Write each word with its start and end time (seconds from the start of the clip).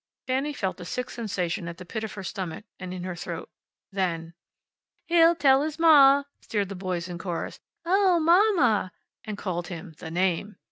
Fanny 0.25 0.51
felt 0.51 0.79
a 0.79 0.85
sick 0.85 1.11
sensation 1.11 1.67
at 1.67 1.77
the 1.77 1.85
pit 1.85 2.03
of 2.03 2.13
her 2.13 2.23
stomach 2.23 2.65
and 2.79 2.91
in 2.91 3.03
her 3.03 3.15
throat. 3.15 3.49
Then: 3.91 4.33
"He'll 5.05 5.35
tell 5.35 5.61
his 5.61 5.77
ma!" 5.77 6.23
sneered 6.41 6.69
the 6.69 6.75
boys 6.75 7.07
in 7.07 7.19
chorus. 7.19 7.59
"Oh, 7.85 8.19
mamma!" 8.19 8.93
And 9.25 9.37
called 9.37 9.67
him 9.67 9.93
the 9.99 10.09
Name. 10.09 10.55